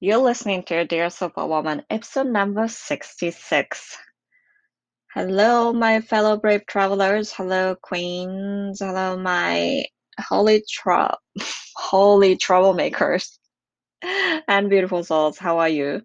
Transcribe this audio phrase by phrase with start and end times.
[0.00, 3.96] You're listening to Dear Superwoman, episode number 66.
[5.14, 7.32] Hello, my fellow brave travelers.
[7.32, 8.80] Hello, queens.
[8.80, 9.84] Hello, my
[10.18, 11.16] holy, tra-
[11.76, 13.38] holy troublemakers
[14.48, 15.38] and beautiful souls.
[15.38, 16.02] How are you?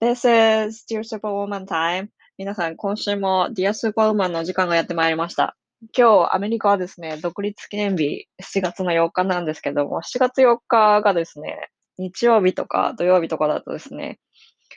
[0.00, 2.10] This is Dear Superwoman time.
[2.36, 5.56] 皆さん、今週も Dear Superwoman の時間がやってまいりました。
[5.96, 14.19] 今日、アメリカはですね、独立記念日、7月の4日なんですけども、7月4日がですね、 日曜日とか土曜日とかだとですね、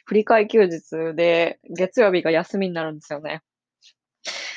[0.06, 3.42] 振り替休日で、月曜日が休みになるんですよね。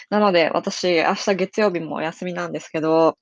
[0.10, 3.18] なので、私、明日月曜日も休みなんですけど、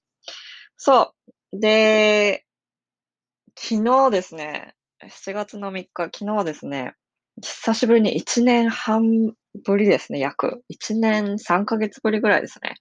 [0.77, 1.13] そ
[1.53, 1.59] う。
[1.59, 2.45] で、
[3.57, 4.75] 昨日ですね、
[5.09, 6.93] 7月の3日、昨日ですね、
[7.41, 9.33] 久しぶりに1年半
[9.65, 10.63] ぶりですね、約。
[10.69, 12.75] 1年3ヶ月ぶりぐらいですね。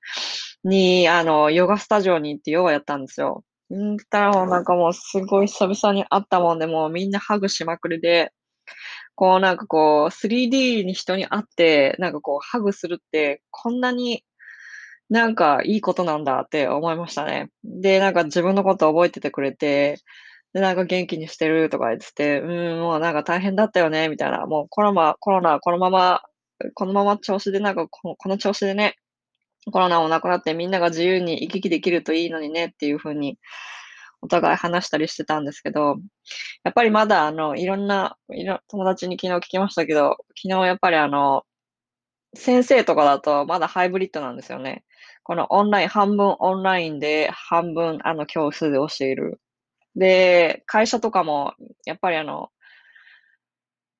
[0.65, 3.45] に、あの、ヨガスタジオに行ってヨガやったんですよ。
[3.75, 8.33] んたらもなんかもうすごい久々に会ったもんで、もうみんなハグしまくりで、
[9.17, 14.25] こうなんかこう 3D に人に会って、なんかこうハグするって、こんなに
[15.11, 17.51] なんかいいことなんだって思いましたね。
[17.65, 19.99] で、なんか自分のこと覚えててくれて、
[20.53, 24.47] で、なんか元気にしてるとか言ってて、うん、もうなんか大変だったよね、みたいな。
[24.47, 26.23] もうコロナ、コロナ、このまま、
[26.75, 28.97] このまま調子でなんかこのこの調子でね、
[29.73, 33.39] コロナもなくなってみんなが自由に行き来できるといいのにねっていう風に
[34.23, 35.97] お互い話したりしてたんですけど、
[36.65, 41.45] やっぱりまだあの、いろんな、いろ友達に昨日聞きましたけど、昨日やっぱりあの、
[42.35, 44.85] 先生とかだとまだハイブリッドなんですよね。
[45.23, 49.41] このオンライン、半分オンラインで、半分あの教室で教える。
[49.97, 51.55] で、会社とかも、
[51.87, 52.51] やっぱりあの、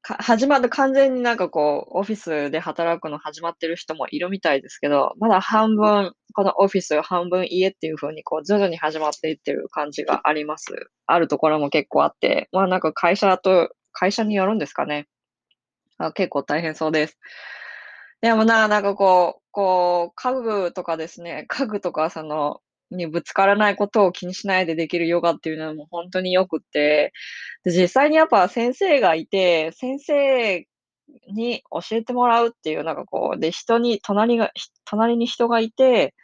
[0.07, 10.67] か始まる完全になんかこう、オフィスで働くの始まってる人もいるみたいですけど、まだ半分、このオフィス、半分家っていう風にこう、徐々に始まっていってる感じがあります。
[11.07, 15.09] あるところも結構あって、まあなんか会社と、会社によるんですかね。
[15.99, 17.19] あ結構大変そうです。
[18.21, 22.61] でもな、なんかこう、こう、家具とかですね、家具とかその、
[22.91, 27.13] にぶつからないことを気にしないでできるヨガっていうのはもう本当に良くって、
[27.65, 30.67] で、実際にやっぱ先生がいて、先生
[31.29, 34.53] に教えてもらうっていう、なんかこう、で、人に、隣が、
[34.85, 36.15] 隣に人がいて、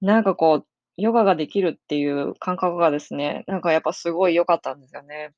[0.00, 0.66] なんかこう、
[0.96, 5.32] ヨガができるっていう感覚がですね、なんかやっぱすごい良かったんですよね。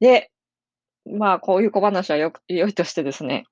[0.00, 0.30] で、
[1.06, 3.44] まあ、こういう小話はよく良いとしてですね、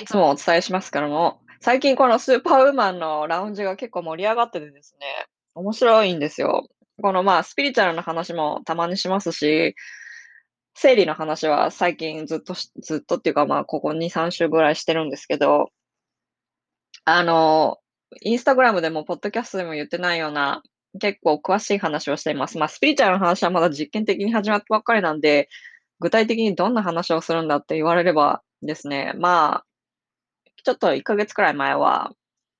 [0.00, 5.06] いつもお伝えしますけども、最近このスーパーウーマンのラウンジが結構盛り上がっててですね、
[5.54, 6.68] 面白いんですよ。
[7.00, 9.76] このまあ、スピリチュアルな話もたまにしますし、
[10.74, 15.70] 生理の話は最近ずっとずっとっていうかまあ、ここ2、3週ぐらいしてるんですけど、
[17.04, 17.78] あの、
[18.22, 20.64] インスタグラムでもポッドキャストでも言ってないような、
[20.98, 22.58] 結構詳しい話をしています。
[22.58, 25.48] まあ、スピリチュアルの話はまだ実験的に始まったばっかりなんで、
[26.00, 29.64] 具体的にどんな話をするんだって言われればですね、まあ、
[30.64, 32.12] ちょっと1ヶ月くらい前は、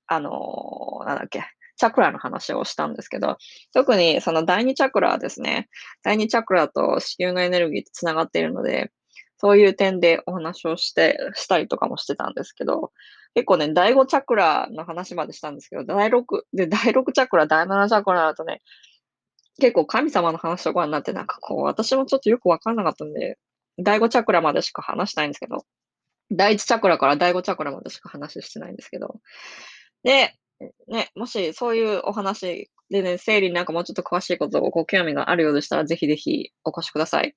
[0.06, 1.44] あの、なんだっけ、
[1.76, 3.38] チャクラの話をしたんですけど、
[3.72, 5.68] 特にその第2チャクラですね。
[6.02, 8.92] 第2チャクラと子宮のエネルギーとつながっているので、
[9.38, 12.92] そういう点でお話をして、したりとかもしてたんですけど、
[13.34, 18.60] 結構ね、第5チャクラの話までしたんですけど、第6、で、第6チャクラ、第7チャクラだとね、
[19.58, 23.38] 結構神様の話とかになって、なんかこう、私もちょっとよくわかんなかったんで、
[23.78, 25.64] 第5チャクラまでしか話したいんですけど、
[26.32, 29.20] 第1チャクラから第5チャクラまでしか話してないんですけど。
[30.02, 30.34] で、
[30.88, 37.34] ね、もしそういうお話でね、生理になんかもうちょっと詳しいことをご興味があるようでしたら、ぜひぜひお越しください。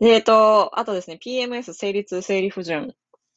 [0.00, 2.94] で、えっと、あとですね、PMS、生理痛、生理不順、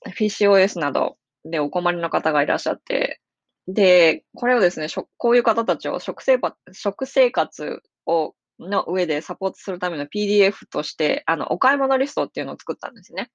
[0.08, 3.22] PCOS などでお困りの方がいらっしゃって、
[3.68, 4.88] で、これをですね、
[5.18, 13.30] こういう方たちを食生活食生活をの上でサポートするための PDF として、あの、お買い物リストっていうのを作ったんですね。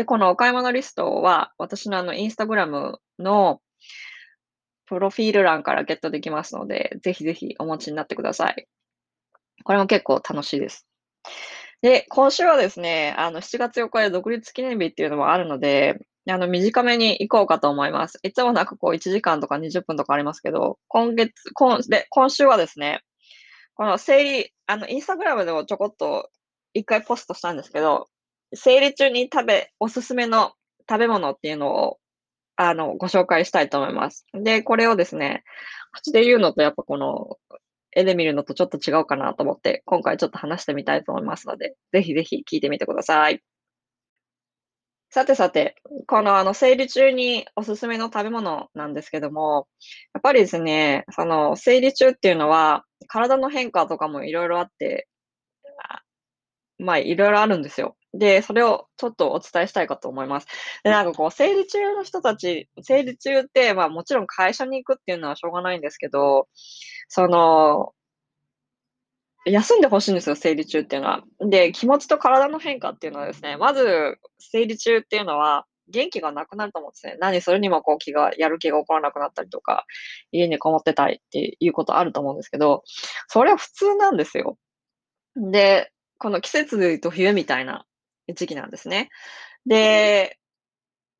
[0.00, 3.60] で、このお買い物リストは、私のあの、インスタグラムの
[4.86, 8.66] プロフィール欄からゲットできますので、ぜひぜひお持ちになってください。
[9.62, 10.86] これも結構楽しいです。
[11.82, 18.18] で、今週はですね、あの、7月4日で独立記念日っていうのもあるので、あの、短めに行こうかと思います。
[18.22, 23.02] いつもなんかこう1時間とか20分とかありますけど、今月、今、で、今週はですね、
[23.74, 26.30] この生理、あの、インスタグラムでもちょこっと
[26.72, 28.08] 一回ポストしたんですけど、
[28.54, 30.52] 生理中に食べ、おすすめの
[30.88, 31.98] 食べ物っていうのを、
[32.56, 34.26] あの、ご紹介したいと思います。
[34.34, 35.44] で、これをですね、
[35.92, 37.38] 口で言うのとやっぱこの、
[37.92, 43.42] 絵で見るのとちょっと違うかなと思って、今回ちょっと話してみたいと思いますので、ぜひぜひ聞いてみてください。
[45.12, 45.74] さてさて、
[46.06, 49.66] このあの、生理中におすすめの食べ物なんですけども、
[50.14, 55.08] やっぱりですね、その、生理中っていうのは、体の変化とかもいろいろあって、
[56.78, 57.96] まあ、いろいろあるんですよ。
[58.12, 60.46] で、それをちょっとお伝えしたいかと思います。
[60.84, 66.48] で、なんかこう、生理中の人たち生理中って、まあ、もちろん会社に行くっていうのはしょうがないんですけど、
[67.08, 67.92] その
[69.46, 71.24] 休んで欲しいんですよ、生理中っていうのは。
[71.40, 77.16] で、気持ちと体の変化っていうのはですね、まず、生理中っていうのは、元気がなくなると思うんですね。
[77.20, 79.86] 何するにもこう気がやる気が起こらなくなったりとか、
[80.30, 82.84] 家にこもってたいっていうことあると思うんですけど、
[83.28, 84.56] それは普通なんですよ。
[85.36, 87.86] で、この季節で言うと冬みたいな
[88.34, 89.08] 時期なんですね。
[89.66, 90.38] で、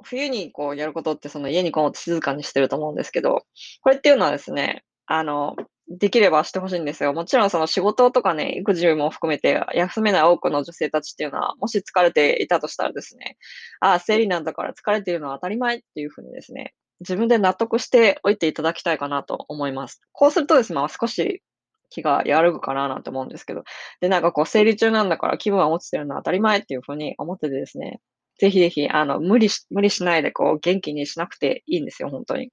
[0.03, 3.45] 冬にこうやることってその家にこもって静かにしてると思うんですけど、
[3.83, 5.57] これっていうのはですね、あの、
[5.89, 7.13] できればしてほしいんですよ。
[7.13, 13.37] もちろんその仕事とかね、育児も含めて休めない多くの女性たちっていうのは、もし疲れていたとしたらですね、
[13.81, 20.01] ああ、生理なんだから疲れているのは当たり前っていうふうにですね、自分で納得しておいていただきたいかなと思います。
[20.13, 21.43] こうするとですね、まあ、少し
[21.91, 23.65] 気が和らぐかななんて思うんですけど、
[24.01, 28.01] で、なんかこう生理中なんだから気分は落ちてるのは当たり前っていうふうに思っててですね、
[28.39, 32.51] ぜひぜひ、あの、無理し、無理しないでこう元気にしなくていいんですよ、本当に。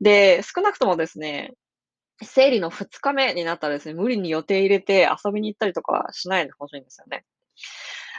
[0.00, 1.52] で、少なくともですね、
[2.22, 7.24] 生理の2日目になったらですね、無理に予定入れて遊びに行ったりとかはしないでほしいんですよね。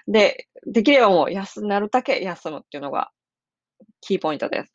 [0.08, 3.12] で、できればもう休なるだけ休むっていうのが
[4.02, 4.72] キーポイントです。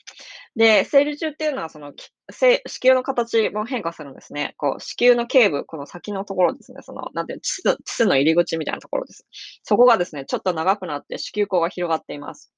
[0.57, 1.93] で、生理中っていうのはその、
[2.31, 4.55] 子宮の形も変化するんですね。
[4.57, 9.27] こう、子宮の頸部、この先のところですね、その、なんていうの、膣の入り口みたいなところです。
[9.63, 12.53] そこがですね、ちょっと長くなって子宮口が広がっています。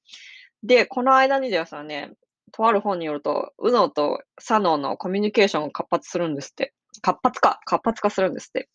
[0.63, 2.11] で、この間にですね、
[2.53, 6.73] とある本によると、右脳と左脳のコミュニケーションが活発するんですって。
[7.03, 8.69] 活発化、活発化するんですって。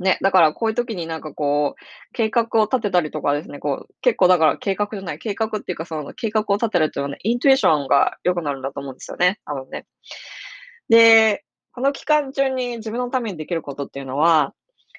[0.00, 9.86] ね、だからこういう時になんかこう、計画を立てたりとかですね、こう、結構だから計画じゃない、計画っていうかその計画を立てるっていうのはね、イントゥエーションが良くなるんだと思うんですよね、多分ね。
[10.88, 14.54] で、この期間中に自分のためにできることっていうのは、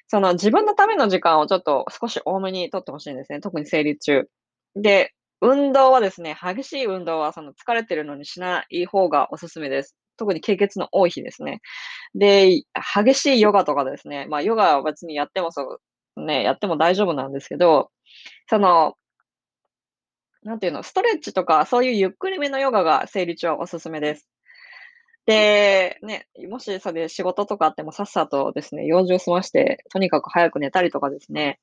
[0.06, 3.40] その自分のための時間をちょっと少し多めに取ってほしいんですね。
[3.40, 4.28] 特に生理中。
[4.76, 9.96] で、運動はですね、激しい運動はその疲れてるのにしない方がおすすめです。
[10.22, 11.60] 特に経血の多い日ですね。
[12.14, 12.62] で、
[12.94, 15.80] 激しいヨガとかですね、まあヨガは別にやってもそ
[16.16, 17.90] う、ね、やっても大丈夫なんですけど、
[18.48, 18.94] その、
[20.44, 24.28] なんていうの、ストレッチとかそういうゆっくりめのヨガが生理中はおすすめです。
[25.26, 31.58] で、ね、もしそれで仕事とかあってもさっさとですね、用事を済まして、とにかく早く寝たりとかですね、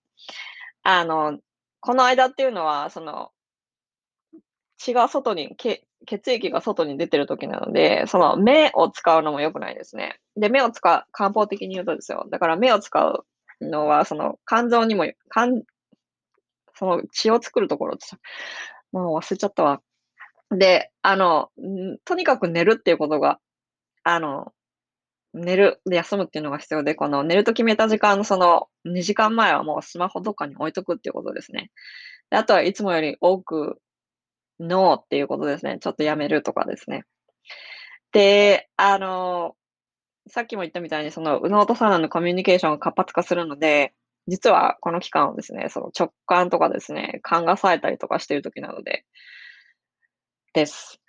[0.83, 1.39] あの、
[1.79, 3.31] この間っていうのは、その、
[4.79, 10.19] 血が外に、血液が外に出てる時なので、その目を使うのも良くないですね。
[10.37, 12.25] で、目を使う漢方的に言うとですよ。
[12.31, 13.25] だから目を使う
[13.61, 15.63] のは、その肝臓にも、肝
[16.73, 18.05] その血を作るところって
[18.93, 19.81] もう忘れちゃったわ。
[20.49, 21.49] で、あの、
[22.05, 23.39] とにかく寝るっていうことが、
[24.03, 24.53] あの、
[25.33, 31.69] 寝る、で、休むっていうのが必要で、この寝ると決めた時間のその2時間前はもうスマホとかに置いとくっていうことですね。
[32.29, 33.79] で、あとはいつもより多く
[34.59, 35.77] ノーっていうことですね。
[35.79, 37.03] ちょっとやめるとかですね。
[38.11, 39.55] で、あの、
[40.27, 43.93] さっきも言ったみたいに、その、右脳と左脳のコミュニケーションが活発化するので、
[44.27, 49.05] 実はこの期間をですね、その直感とかですね、勘が冴えたりとかしている時なので、
[50.53, 50.99] です。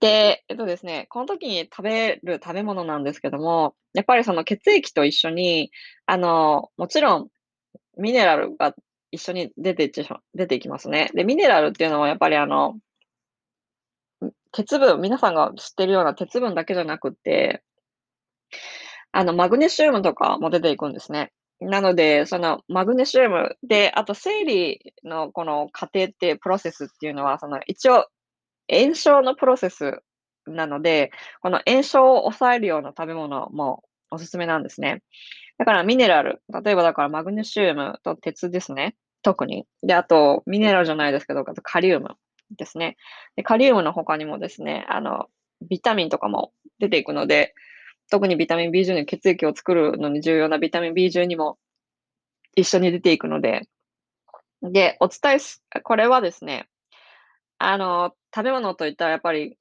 [0.00, 5.70] で、えっとですね、この時に食べる食べ物なんですけども、やっぱりその血液と一緒に、
[6.06, 7.28] あの、もちろん
[7.98, 8.74] ミネラルが
[9.12, 11.10] 一緒に出ていっちゃ出ていきますね。
[11.14, 12.78] で、ミネラルっていうのはやっぱりあの、
[14.52, 17.62] 鉄分、皆さんが知ってるような鉄分だけじゃなくて、
[19.12, 21.32] あの、マグネシウムとかも出ていくんですね。
[21.60, 28.06] なので、そのマグネシウムで、あと生理のこの過程ってプロセスっていうのは、その一応
[28.70, 30.00] 炎症のプロセス
[30.46, 31.10] なので、
[31.42, 35.02] この炎症を抑えるような食べ物もおすすめなんですね。
[35.60, 38.96] だからミネラル、例えばだからマグネシウムと鉄ですね。
[39.20, 39.66] 特に。
[39.82, 42.16] で、あと、ミネラルじゃないですけど、あとカリウム
[42.56, 42.96] ですね。
[43.36, 45.26] で、カリウムの他にもですね、あの、
[45.68, 47.52] ビタミンとかも出ていくので、
[48.10, 51.58] 特にビタミン B12、血液を作るのに重要なビタミン B12 も
[52.56, 53.68] 一緒に出ていくので、
[54.62, 56.70] で、お伝えす、これはですね、
[57.58, 59.58] あの、食べ物といったらやっぱり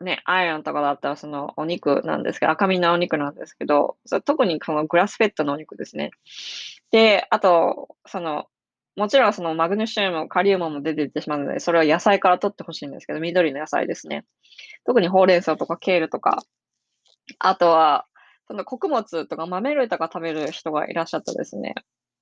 [0.00, 6.10] ね、アイアンとかだったらそのお肉なんですけど、赤身のお肉なんですけど、特にこのグラスフェットのお肉ですね。
[6.90, 8.46] で、あと、その、
[8.96, 14.24] もちろんそのマグネシウム、カリウムも出ていってしまうので、それは野菜から取ってほしいんですけど、緑の野菜ですね。
[14.86, 16.42] 特にほうれん草とかケールとか、
[17.38, 18.06] あとは、
[18.48, 21.74] その穀物とか豆類とか食べる人がいらっしゃったですね。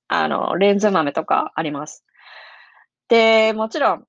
[0.07, 2.05] あの、レンズ豆とかあります。
[3.09, 4.05] で、もちろん、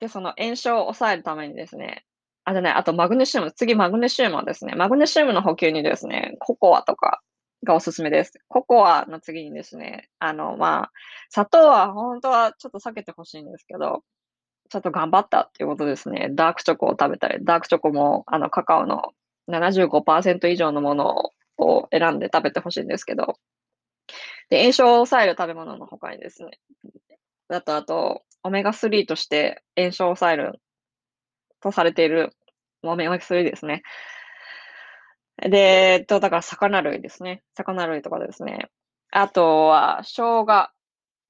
[0.00, 2.04] で、その炎症を抑えるためにですね、
[2.44, 7.20] あ、じゃない、あとマグネシウム、次マグネシウムはですね、マグネシウムの補給にですね、ココアとか、
[7.64, 8.32] がおすすめです。
[8.48, 10.92] ココアの次にですね、あの、まあ、
[11.28, 14.02] 砂糖は本当はちょっと避けて欲しいんですけど、
[14.70, 16.30] ちょっと頑張ったっていうことですね。
[16.32, 19.12] ダークチョコを食べたり、ダークチョコも、あの、カカオの
[19.48, 23.34] 75%以上のものを選んで食べて欲しいんですけど、
[24.48, 26.58] で、炎症を抑える食べ物の他にですね、
[27.48, 30.60] あと、あと、オメガ3として炎症を抑える
[31.62, 32.30] とされている、
[32.82, 33.82] オメガ3ですね。
[35.36, 37.42] で、えっと、だから魚類ですね。
[37.54, 38.70] 魚類とかですね。
[39.10, 40.68] あとは生姜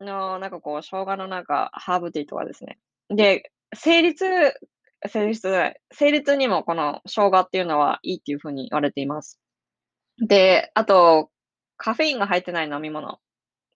[0.01, 2.79] の、なんかこう、生姜のなんかハーブティーとかですね。
[3.09, 4.25] で、生理痛
[5.09, 9.41] 生理痛生理痛にもこの生姜っていうのはいいっていう風に言われています。
[10.19, 11.31] で、あと、
[11.79, 13.19] カフェインが入ってない飲み物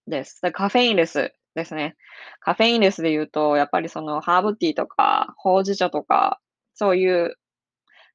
[0.07, 0.41] です。
[0.53, 1.97] カフェインレスですね。
[2.41, 6.41] カフェインレスで言うと、やっぱりそのハーブティーとか、ほうじ茶とか、
[6.75, 7.37] そういう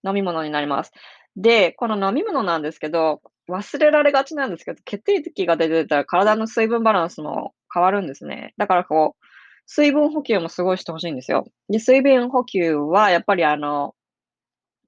[0.05, 0.91] 飲み物になります。
[1.35, 8.53] で、この飲み物なんですけど、忘れられがちなんですけど、血液が出てたら体の水分バランスも変わるんですね。
[8.57, 9.25] だからこう、
[9.65, 11.45] 水分補給もすごいしてほしいんですよ。
[11.69, 13.95] で、水分補給はやっぱりあの、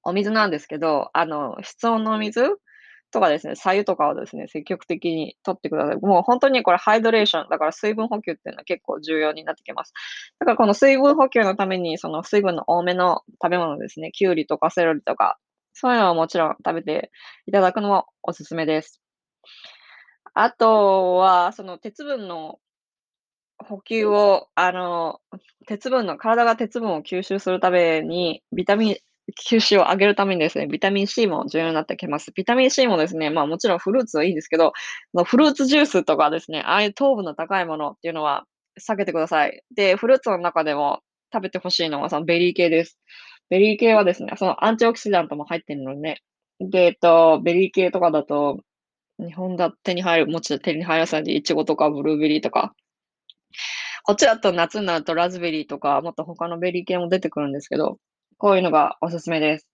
[0.04, 2.42] お水なんですけど、あの、室温のお水
[3.12, 5.96] とかですね、白湯とかをですね、積極的に取ってください。
[6.00, 9.92] もう本当にこれハイドレーション、だから水分補給っていうのは結構重要になってきます。
[10.40, 15.38] だからこの水分補給のために、その水分の多めの食べ物ですね、きゅうりとかセロリとか、
[15.74, 17.10] そういうのはもちろん食べて
[17.46, 19.00] いただくのもおすすめです。
[20.34, 22.58] あとは、その鉄分の
[23.58, 25.20] 補給を、あの、
[25.66, 28.96] 鉄分の体が鉄分を吸収するために、ビタミン
[29.48, 32.32] 吸収を上げるためにですね、ビタミン C も重要になってきます。
[32.34, 34.72] ビタミン C もですね、まあもちろんフルーツはいいんですけど、
[35.24, 38.44] フルーツジュースとかですね、ああいう糖分の高いものっていうのは
[38.80, 39.62] 避けてください。
[39.74, 41.00] で、フルーツの中でも
[41.32, 42.98] 食べてほしいのはそのベリー系です。
[43.50, 46.22] ベリー系はですね、その antioxidant も入ってるので、ね、
[46.60, 48.60] で、えっと、ベリー系とかだと、
[49.18, 52.74] 日本だと手に入る、もちろん手に入らさないで、イチゴとかブルーベリーとか、
[54.04, 57.98] こっちだと夏になるとラズベリーとか、もっと他のベリー系も出てくるんですけど、
[58.42, 59.68] こういうのがおすすめです。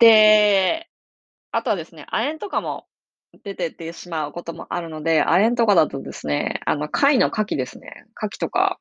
[0.00, 0.88] で、
[1.52, 2.84] あとはですね、亜鉛とかも
[3.44, 8.06] 出てってしまうこともあるので、亜鉛とかだとですね、あの、貝の牡蠣ですね。
[8.20, 8.80] 牡蠣とか、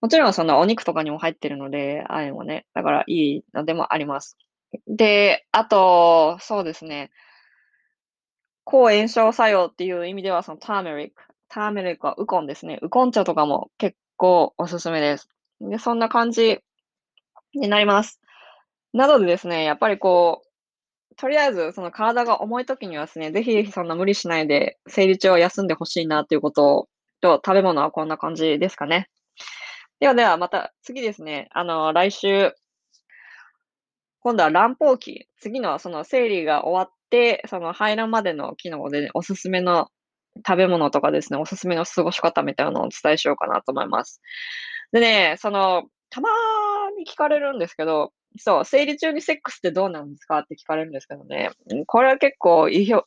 [0.00, 4.38] もちろんそのお肉とかにも入ってるので、亜鉛はね、だからいいのでもあります。
[4.86, 7.10] で、あと、そうですね、
[8.62, 12.78] 抗炎症作用っていう意味では、そのターメリック、ターメリックはウコンですね。
[12.82, 15.28] ウコン茶とかも結構おすすめです。
[15.60, 16.62] で、そんな感じ
[17.58, 18.20] になります。
[18.92, 26.88] なのでですね、やっぱりこう、とりあえずその体が重い時にはですね、ぜひぜひそんな無理しないで、生理中は休んでほしいなっていうこと
[27.20, 29.08] と、食べ物はこんな感じですかね。
[30.00, 32.52] ではではまた次ですね、あの、来週、
[34.20, 39.88] 今度は乱暴期、次のその生理が終わって、その排卵までの機能で、ね、おすすめの
[40.46, 44.20] 食べ物とかですね、おすすめの過ごし方みたいなのをお伝えしようかなと思います。
[44.92, 46.28] でね、その、たま
[46.96, 50.38] に聞かれるんですけど、そう、生理中にセックスってどうなんですか？
[50.40, 51.50] って聞かれるんですけどね、
[51.86, 53.04] これは結構、いひょ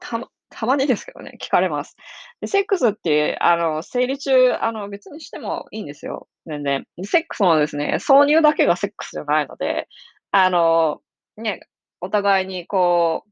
[0.00, 0.20] た
[0.50, 1.96] たまにですけどね、聞かれます。
[2.40, 6.28] で、セックスって、あの、生理中、あの、別にしてもいいんですよ。
[6.46, 6.84] 全然。
[7.04, 9.88] セックスもですね、挿入だけがセックスじゃないので、
[10.30, 11.00] あの、
[11.36, 11.60] ね、
[12.00, 13.24] お互いにこ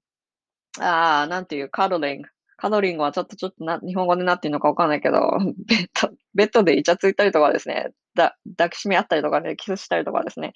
[0.78, 2.28] う、ああ、なんていう、カドリング。
[2.57, 5.19] カドリングはちょっとちょっとな、日本語でなっていうのかわかんないけど、
[5.69, 10.52] ベッド、ベッドでイチャついたりとかですね、だ抱きしめ合ったりとかね、キスしたりとかですね、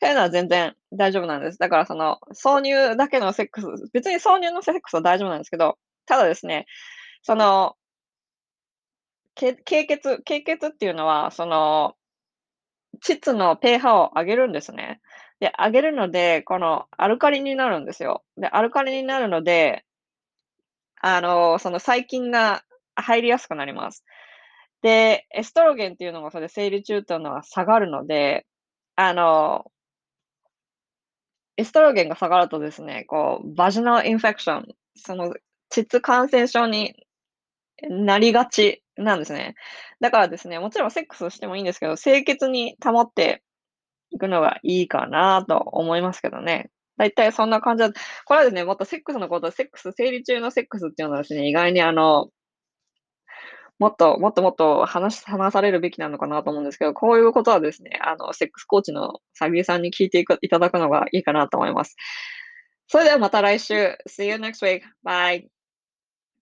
[0.00, 1.58] そういうのは全然大丈夫なんです。
[1.58, 6.66] だからその、挿入だけのセックス、別に挿入のセックスは大丈夫なんですけど、ただですね、
[7.22, 7.76] その、
[9.34, 11.94] 経血経血っていうのは、その、
[13.00, 15.00] 膣の pH を上げるんですね。
[15.40, 18.22] で、上げるので、このアルカリになるんですよ。
[18.36, 19.84] で、アルカリになるので、
[21.00, 22.62] あの、その細菌が
[22.94, 24.04] 入りやすくなります。
[24.82, 28.46] で、エストロゲンっていうのがそれ生理中っていうのは下がるので、
[28.96, 29.70] あの
[31.56, 35.34] エストロゲンが下がるとですね、こう、バジナルインフェクション、その
[35.68, 36.94] 膣感染症に
[37.90, 39.54] なりがちなんですね。
[40.00, 43.42] だからですね、もちろんセックスしてもいいんですけど、清潔に保って
[44.10, 46.70] いくのがいいかなと思いますけどね。
[46.96, 47.92] だいたいそんな感じだ
[48.26, 52.28] これはですね、もっとセックスのこと、セックス、生理中のセックスっていうのはですね、意外にあの、
[53.80, 61.96] もっと、もっともっと話話されるべきなのかなと思うんですけど、こういうことはですね、あの、セックスコーチのサビさんに聞いていくいただくのがいいかなと思います。
[62.88, 63.96] それではまた来週。
[64.06, 64.82] See you next week.
[65.02, 65.59] Bye.